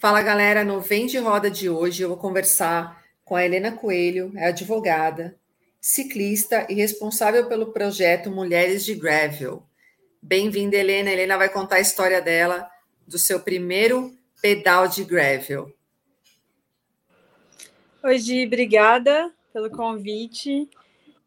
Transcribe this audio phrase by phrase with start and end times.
[0.00, 4.32] Fala galera, no Vem de Roda de hoje eu vou conversar com a Helena Coelho,
[4.34, 5.38] é advogada,
[5.78, 9.62] ciclista e responsável pelo projeto Mulheres de Gravel.
[10.22, 11.10] Bem-vinda, Helena.
[11.10, 12.66] Helena vai contar a história dela,
[13.06, 15.70] do seu primeiro pedal de gravel.
[18.02, 20.66] Oi, Gi, obrigada pelo convite.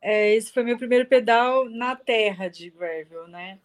[0.01, 3.59] É, esse foi meu primeiro pedal na terra de gravel, né?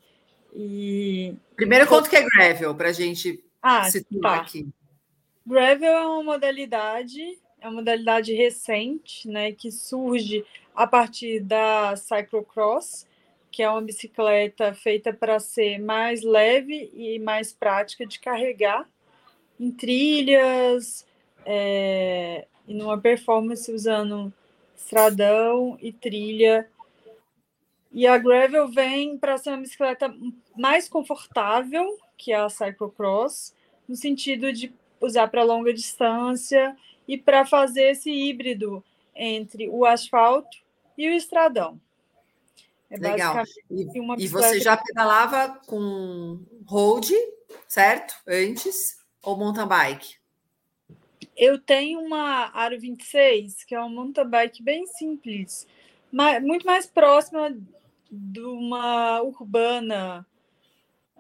[0.54, 4.42] E primeiro conto que é gravel para a gente ah, situar tá.
[4.42, 4.68] aqui.
[5.48, 10.44] Gravel é uma modalidade, é uma modalidade recente, né, que surge
[10.76, 13.06] a partir da cyclocross,
[13.50, 18.86] que é uma bicicleta feita para ser mais leve e mais prática de carregar
[19.58, 21.06] em trilhas
[21.46, 24.30] é, e numa performance usando
[24.76, 26.68] estradão e trilha.
[27.90, 30.14] E a gravel vem para ser uma bicicleta
[30.54, 33.54] mais confortável que a cyclocross,
[33.88, 40.56] no sentido de usar para longa distância e para fazer esse híbrido entre o asfalto
[40.96, 41.80] e o estradão.
[42.90, 43.44] É Legal.
[43.70, 43.86] E,
[44.18, 47.12] e, você já pedalava com road,
[47.66, 48.14] certo?
[48.26, 50.16] Antes, ou mountain bike?
[51.36, 55.66] Eu tenho uma Aro 26, que é uma mountain bike bem simples,
[56.10, 57.54] mas muito mais próxima
[58.10, 60.26] de uma urbana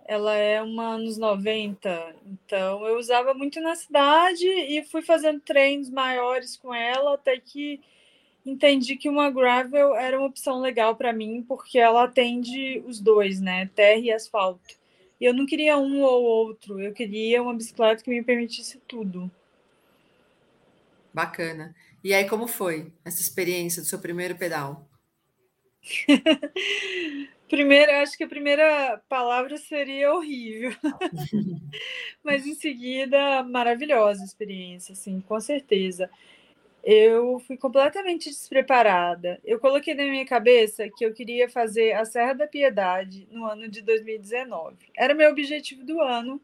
[0.08, 5.90] ela é uma anos 90, então eu usava muito na cidade e fui fazendo treinos
[5.90, 7.78] maiores com ela até que
[8.44, 13.38] entendi que uma gravel era uma opção legal para mim, porque ela atende os dois,
[13.38, 13.68] né?
[13.74, 14.78] Terra e asfalto.
[15.20, 19.30] E eu não queria um ou outro, eu queria uma bicicleta que me permitisse tudo.
[21.12, 21.74] Bacana.
[22.02, 24.87] E aí, como foi essa experiência do seu primeiro pedal?
[27.48, 30.72] Primeiro, acho que a primeira palavra seria horrível.
[32.22, 36.10] Mas em seguida, maravilhosa experiência, assim, com certeza.
[36.84, 39.40] Eu fui completamente despreparada.
[39.44, 43.68] Eu coloquei na minha cabeça que eu queria fazer a Serra da Piedade no ano
[43.68, 44.76] de 2019.
[44.96, 46.40] Era meu objetivo do ano.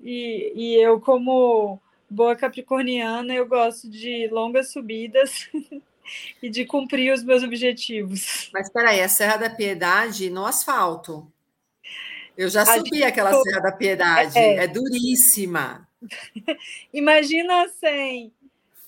[0.00, 5.50] E, e eu, como boa capricorniana, eu gosto de longas subidas
[6.42, 8.50] e de cumprir os meus objetivos.
[8.52, 11.30] Mas espera aí, a Serra da Piedade no asfalto.
[12.36, 15.88] Eu já subi aquela Serra da Piedade, é, é duríssima.
[16.92, 18.32] Imagina sem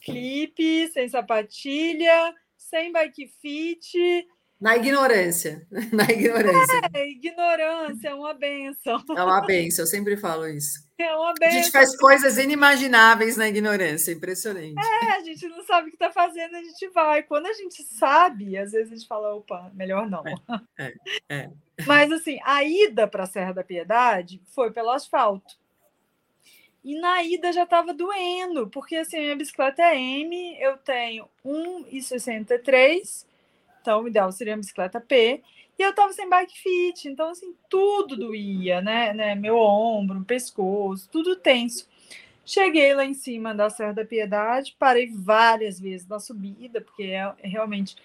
[0.03, 4.26] clipe, sem sapatilha, sem bike fit.
[4.60, 5.66] Na ignorância.
[5.93, 6.81] Na ignorância.
[6.94, 9.03] É, ignorância é uma benção.
[9.16, 10.86] É uma benção, eu sempre falo isso.
[10.99, 11.59] É uma benção.
[11.59, 14.77] A gente faz coisas inimagináveis na ignorância, impressionante.
[14.79, 17.23] É, a gente não sabe o que está fazendo, a gente vai.
[17.23, 20.25] Quando a gente sabe, às vezes a gente fala, opa, melhor não.
[20.27, 20.35] É,
[20.79, 20.95] é,
[21.29, 21.51] é.
[21.87, 25.55] Mas assim, a ida para a Serra da Piedade foi pelo asfalto.
[26.83, 31.29] E na ida já estava doendo, porque assim, a minha bicicleta é M, eu tenho
[31.45, 33.27] 1,63,
[33.83, 35.43] então o ideal seria a bicicleta P,
[35.78, 39.12] e eu tava sem bike fit, então assim, tudo doía, né?
[39.12, 39.34] né?
[39.34, 41.88] Meu ombro, pescoço, tudo tenso.
[42.44, 47.32] Cheguei lá em cima da Serra da Piedade, parei várias vezes na subida, porque é,
[47.38, 47.97] é realmente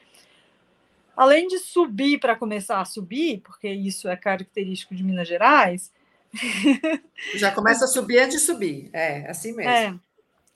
[1.16, 5.92] além de subir para começar a subir, porque isso é característico de Minas Gerais,
[7.36, 9.72] já começa a subir antes de subir, é assim mesmo.
[9.72, 9.94] É,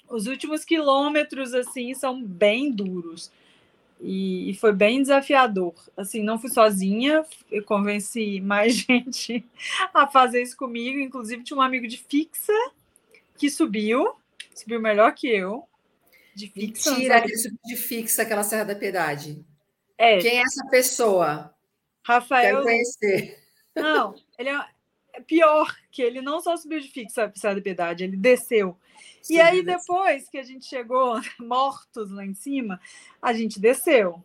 [0.09, 3.31] os últimos quilômetros assim são bem duros.
[3.99, 5.73] E, e, foi bem desafiador.
[5.95, 9.45] Assim, não fui sozinha, eu convenci mais gente
[9.93, 10.99] a fazer isso comigo.
[10.99, 12.53] Inclusive, tinha um amigo de fixa
[13.37, 14.13] que subiu,
[14.53, 15.63] subiu melhor que eu.
[16.35, 16.91] De fixa.
[16.91, 19.45] Mentira, aquele de fixa, aquela Serra da Piedade.
[19.97, 20.19] É.
[20.19, 21.53] Quem é essa pessoa?
[22.05, 22.57] Rafael.
[22.57, 23.39] Quero conhecer.
[23.75, 24.74] Não, ele é
[25.21, 28.77] pior que ele não só subiu de fixa a Piedade, ele desceu.
[29.21, 32.79] Sim, e aí, depois que a gente chegou mortos lá em cima,
[33.21, 34.23] a gente desceu.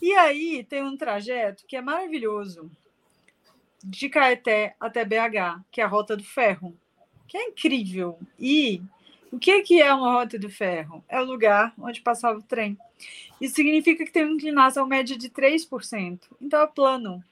[0.00, 2.70] E aí tem um trajeto que é maravilhoso,
[3.82, 6.76] de Caeté até BH, que é a Rota do Ferro,
[7.26, 8.18] que é incrível.
[8.38, 8.82] E
[9.30, 11.04] o que, que é uma Rota do Ferro?
[11.08, 12.78] É o lugar onde passava o trem.
[13.40, 16.20] Isso significa que tem uma inclinação média de 3%.
[16.40, 17.22] Então é plano.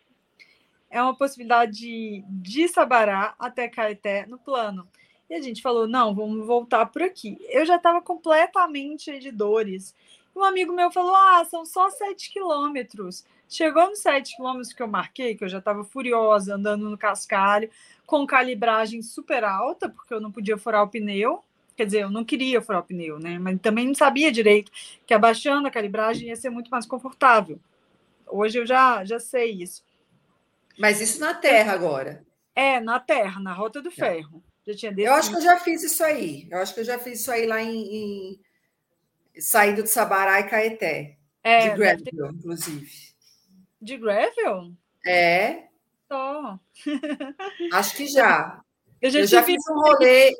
[0.96, 4.88] É uma possibilidade de, Sabará até Caeté no plano.
[5.28, 7.36] E a gente falou: não, vamos voltar por aqui.
[7.50, 9.94] Eu já estava completamente de dores.
[10.34, 13.26] Um amigo meu falou: ah, são só 7 quilômetros.
[13.46, 17.68] Chegou nos 7 quilômetros que eu marquei, que eu já estava furiosa, andando no cascalho,
[18.06, 21.44] com calibragem super alta, porque eu não podia furar o pneu.
[21.76, 23.38] Quer dizer, eu não queria furar o pneu, né?
[23.38, 24.72] Mas também não sabia direito
[25.06, 27.60] que abaixando a calibragem ia ser muito mais confortável.
[28.26, 29.84] Hoje eu já, já sei isso.
[30.78, 32.24] Mas isso na terra agora.
[32.54, 33.96] É, na terra, na Rota do tá.
[33.96, 34.42] Ferro.
[34.66, 34.94] Já tinha.
[34.96, 36.48] Eu acho que eu já fiz isso aí.
[36.50, 38.40] Eu acho que eu já fiz isso aí lá em, em...
[39.38, 41.16] saindo de Sabará e Caeté.
[41.42, 42.34] É, de gravel, ter...
[42.34, 42.90] inclusive.
[43.80, 44.72] De gravel?
[45.06, 45.66] É.
[46.08, 46.58] Só.
[47.72, 48.60] Acho que já.
[49.00, 50.34] Eu já, eu já fiz um rolê.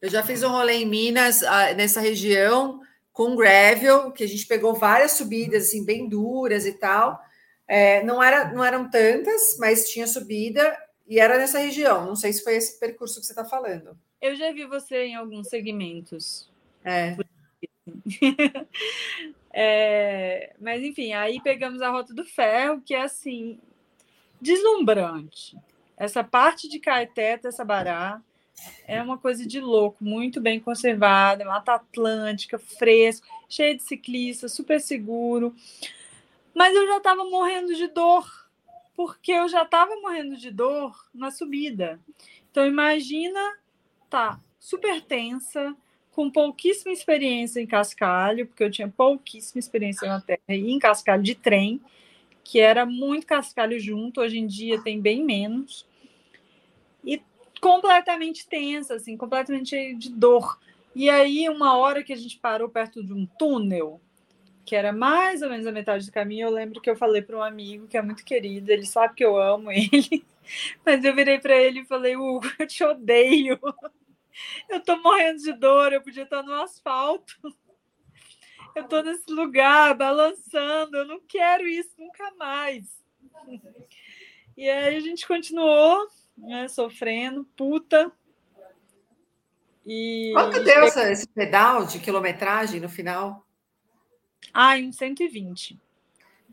[0.00, 2.80] Eu já fiz um rolê em Minas, ah, nessa região,
[3.12, 7.20] com gravel, que a gente pegou várias subidas assim, bem duras e tal.
[7.68, 10.76] É, não, era, não eram tantas, mas tinha subida
[11.06, 12.06] e era nessa região.
[12.06, 13.96] Não sei se foi esse percurso que você está falando.
[14.20, 16.50] Eu já vi você em alguns segmentos.
[16.84, 17.16] É.
[19.52, 20.54] é.
[20.60, 23.58] Mas enfim, aí pegamos a Rota do Ferro, que é assim
[24.40, 25.56] deslumbrante.
[25.96, 28.20] Essa parte de Caeté, Sabará,
[28.86, 34.80] é uma coisa de louco, muito bem conservada, Mata Atlântica, fresco, cheio de ciclistas, super
[34.80, 35.54] seguro.
[36.56, 38.26] Mas eu já estava morrendo de dor,
[38.94, 42.00] porque eu já estava morrendo de dor na subida.
[42.50, 43.58] Então imagina,
[44.08, 45.76] tá super tensa,
[46.12, 51.22] com pouquíssima experiência em cascalho, porque eu tinha pouquíssima experiência na terra e em cascalho
[51.22, 51.78] de trem,
[52.42, 55.86] que era muito cascalho junto, hoje em dia tem bem menos.
[57.04, 57.20] E
[57.60, 60.58] completamente tensa, assim, completamente de dor.
[60.94, 64.00] E aí, uma hora que a gente parou perto de um túnel,
[64.66, 67.36] que era mais ou menos a metade do caminho, eu lembro que eu falei para
[67.36, 70.26] um amigo que é muito querido, ele sabe que eu amo ele,
[70.84, 73.58] mas eu virei para ele e falei: Hugo, eu te odeio.
[74.68, 77.34] Eu tô morrendo de dor, eu podia estar no asfalto.
[78.74, 82.84] Eu tô nesse lugar balançando, eu não quero isso nunca mais.
[84.54, 88.12] E aí a gente continuou, né, sofrendo, puta.
[89.86, 90.32] E...
[90.34, 93.45] Quanto deu esse pedal de quilometragem no final?
[94.52, 95.78] Ah, em 120.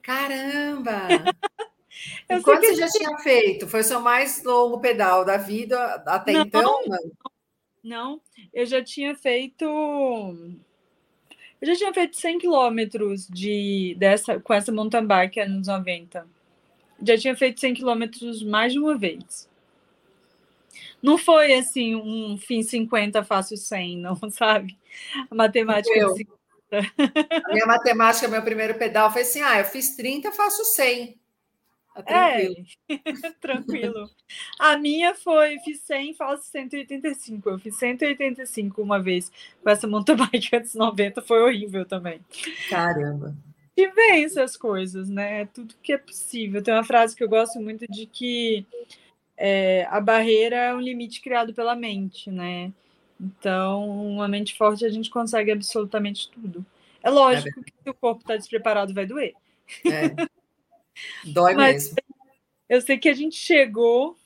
[0.01, 1.07] Caramba!
[2.28, 3.68] Eu quanto você já tinha feito?
[3.68, 6.81] Foi o seu mais longo pedal da vida até não, então?
[6.88, 7.12] Não?
[7.84, 9.63] não, eu já tinha feito.
[11.62, 16.28] Eu já tinha feito 100 quilômetros de, dessa, com essa mountain bike anos 90.
[17.06, 19.48] Já tinha feito 100 quilômetros mais de uma vez.
[21.01, 24.78] Não foi assim um fim 50, fácil 100, não, sabe?
[25.30, 26.16] A matemática eu.
[26.80, 31.20] A minha matemática, meu primeiro pedal foi assim: ah, eu fiz 30, faço 100.
[31.94, 32.56] Tá tranquilo.
[32.90, 32.98] É,
[33.40, 34.10] tranquilo.
[34.60, 37.50] A minha foi, fiz 100, faço 185.
[37.50, 39.31] Eu fiz 185 uma vez
[39.62, 42.20] com essa mountain bike antes 90, foi horrível também.
[42.70, 43.36] Caramba.
[43.76, 45.46] E vem essas coisas, né?
[45.48, 46.62] Tudo que é possível.
[46.62, 48.66] Tem uma frase que eu gosto muito de que
[49.36, 52.72] é, a barreira é um limite criado pela mente, né?
[53.24, 56.66] Então, uma mente forte a gente consegue absolutamente tudo.
[57.02, 59.34] É lógico é que se o corpo está despreparado, vai doer.
[59.86, 60.28] É.
[61.24, 61.98] Dói Mas mesmo.
[62.68, 64.18] Eu sei que a gente chegou,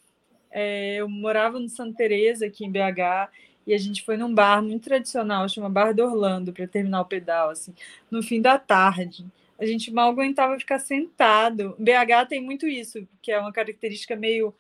[0.49, 3.29] é, eu morava no Santa Teresa aqui em BH,
[3.65, 7.05] e a gente foi num bar muito tradicional, chama Bar do Orlando, para terminar o
[7.05, 7.73] pedal, assim,
[8.09, 9.25] no fim da tarde.
[9.59, 11.75] A gente mal aguentava ficar sentado.
[11.77, 14.55] BH tem muito isso, que é uma característica meio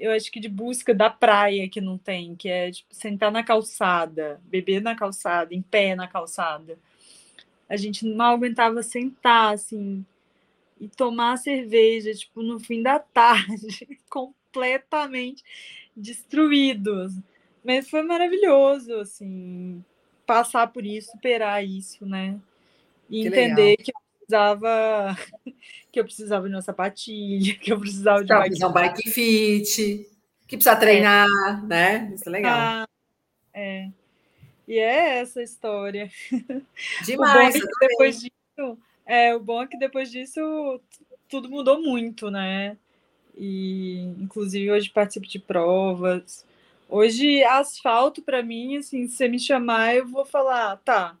[0.00, 3.44] eu acho que de busca da praia que não tem, que é tipo, sentar na
[3.44, 6.78] calçada, beber na calçada, em pé na calçada.
[7.68, 10.04] A gente mal aguentava sentar, assim,
[10.80, 15.44] e tomar cerveja, tipo, no fim da tarde, completamente
[15.94, 17.12] destruídos.
[17.62, 19.84] Mas foi maravilhoso, assim,
[20.26, 22.40] passar por isso, superar isso, né?
[23.08, 23.84] E que entender legal.
[23.84, 23.92] que
[24.30, 25.16] precisava
[25.90, 30.08] que eu precisava de uma sapatilha, que eu precisava de bike, um bike fit,
[30.46, 31.66] que precisa treinar, é.
[31.66, 32.12] né?
[32.14, 32.54] Isso é legal.
[32.54, 32.88] Ah,
[33.52, 33.88] é.
[34.68, 36.10] E é essa história.
[37.04, 37.56] Demais.
[37.60, 40.80] O bom é que depois disso, é, o bom é que depois disso
[41.28, 42.76] tudo mudou muito, né?
[43.36, 46.44] E inclusive hoje participo de provas.
[46.88, 51.16] Hoje asfalto para mim, assim, se você me chamar, eu vou falar, tá.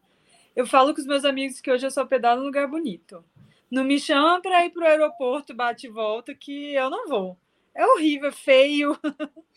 [0.54, 3.24] Eu falo com os meus amigos que hoje eu só pedalo num lugar bonito.
[3.70, 7.36] Não me chama para ir para o aeroporto, bate e volta, que eu não vou.
[7.74, 8.98] É horrível, é feio.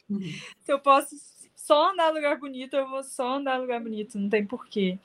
[0.10, 0.22] Uhum.
[0.62, 1.16] Se eu posso
[1.56, 5.00] só andar em lugar bonito, eu vou só andar em lugar bonito, não tem porquê.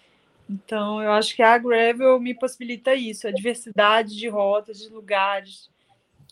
[0.49, 5.71] Então, eu acho que a Gravel me possibilita isso, a diversidade de rotas, de lugares,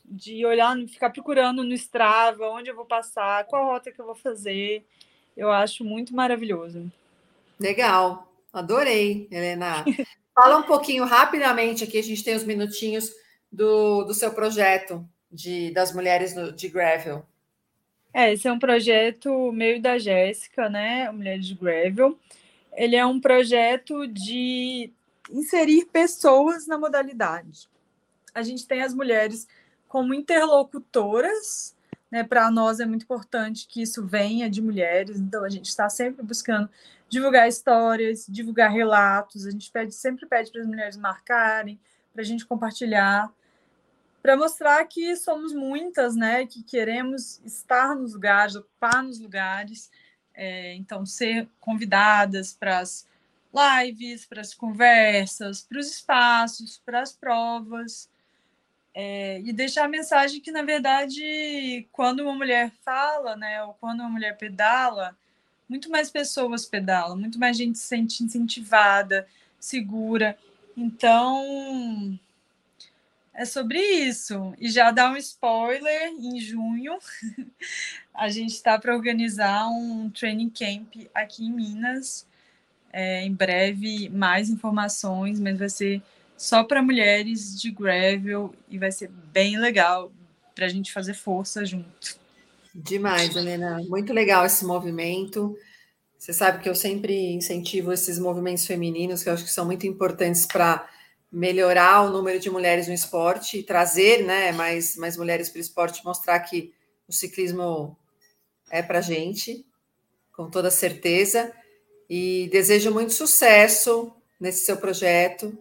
[0.05, 4.15] de olhar, ficar procurando no Strava onde eu vou passar, qual rota que eu vou
[4.15, 4.85] fazer.
[5.37, 6.91] Eu acho muito maravilhoso.
[7.61, 8.27] Legal,
[8.59, 9.85] adorei, Helena.
[10.35, 13.11] Fala um pouquinho rapidamente aqui, a gente tem os minutinhos
[13.51, 17.25] do, do seu projeto de, das mulheres no, de Gravel.
[18.13, 21.11] É, esse é um projeto meio da Jéssica, né?
[21.11, 22.19] Mulheres de Gravel.
[22.73, 24.91] Ele é um projeto de
[25.31, 27.69] inserir pessoas na modalidade.
[28.35, 29.47] A gente tem as mulheres
[29.89, 31.75] como interlocutoras,
[32.11, 32.23] Né?
[32.23, 36.23] Para nós é muito importante que isso venha de mulheres, então a gente está sempre
[36.23, 36.69] buscando
[37.09, 39.47] divulgar histórias, divulgar relatos.
[39.47, 41.81] A gente pede, sempre pede para as mulheres marcarem,
[42.13, 43.31] para a gente compartilhar,
[44.23, 46.47] para mostrar que somos muitas, né?
[46.47, 49.91] Que queremos estar nos lugares, ocupar nos lugares.
[50.35, 53.07] É, então, ser convidadas para as
[53.55, 58.11] lives, para as conversas, para os espaços, para as provas.
[58.93, 64.01] É, e deixar a mensagem que, na verdade, quando uma mulher fala, né, ou quando
[64.01, 65.17] uma mulher pedala,
[65.69, 69.27] muito mais pessoas pedalam, muito mais gente se sente incentivada,
[69.59, 70.39] segura.
[70.77, 72.19] Então,
[73.35, 74.55] é sobre isso.
[74.59, 76.99] E já dá um spoiler: em junho,
[78.15, 82.27] a gente está para organizar um training camp aqui em Minas.
[82.93, 86.03] É, em breve, mais informações, mas vai ser
[86.35, 90.11] só para mulheres de gravel e vai ser bem legal
[90.55, 92.19] para a gente fazer força junto.
[92.79, 93.83] Demais, Helena.
[93.89, 95.57] Muito legal esse movimento.
[96.19, 99.87] Você sabe que eu sempre incentivo esses movimentos femininos, que eu acho que são muito
[99.87, 100.87] importantes para
[101.33, 105.61] melhorar o número de mulheres no esporte e trazer né, mais, mais mulheres para o
[105.61, 106.75] esporte, mostrar que
[107.09, 107.97] o ciclismo
[108.71, 109.65] é para gente,
[110.35, 111.51] com toda certeza.
[112.11, 115.57] E desejo muito sucesso nesse seu projeto,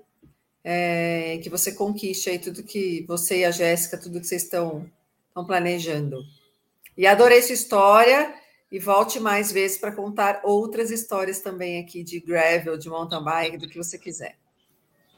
[0.61, 4.89] é, que você conquiste aí tudo que você e a Jéssica, tudo que vocês estão,
[5.29, 6.17] estão planejando.
[6.97, 8.33] E adorei sua história
[8.71, 13.57] e volte mais vezes para contar outras histórias também aqui de gravel, de mountain bike,
[13.57, 14.37] do que você quiser.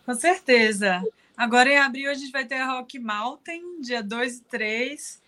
[0.06, 1.02] Com certeza.
[1.36, 5.22] Agora em abril a gente vai ter a Rock Mountain, dia 2 e 3.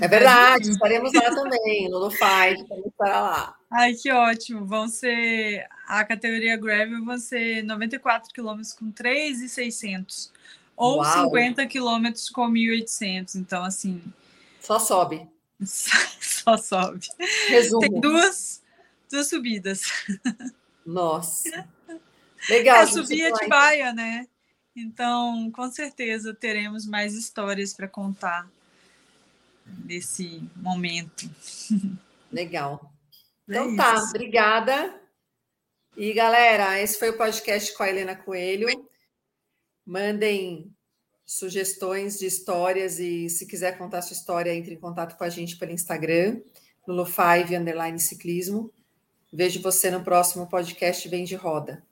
[0.00, 3.56] É verdade, estaremos lá também, no Five, estará lá.
[3.70, 4.64] Ai, que ótimo.
[4.64, 10.32] Vão ser a categoria gravel vão ser 94 quilômetros com 3,600
[10.76, 11.24] ou Uau.
[11.24, 13.34] 50 quilômetros com 1.800.
[13.34, 14.00] Então, assim.
[14.60, 15.28] Só sobe.
[16.20, 17.06] Só sobe.
[17.48, 17.80] Resumo.
[17.80, 18.62] Tem duas,
[19.10, 19.82] duas subidas.
[20.84, 21.68] Nossa.
[22.48, 22.82] Legal.
[22.82, 24.26] É subir Atibaia, né?
[24.74, 28.48] Então, com certeza teremos mais histórias para contar
[29.66, 31.30] desse momento.
[32.32, 32.92] Legal.
[33.48, 35.00] É então é tá, obrigada.
[35.96, 38.68] E galera, esse foi o podcast com a Helena Coelho.
[39.84, 40.72] Mandem
[41.30, 45.56] sugestões de histórias e se quiser contar sua história, entre em contato com a gente
[45.56, 46.40] pelo Instagram,
[46.84, 48.72] no Lo5 Underline Ciclismo.
[49.32, 51.86] Vejo você no próximo podcast Vem de Roda.